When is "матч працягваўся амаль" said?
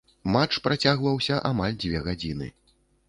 0.35-1.77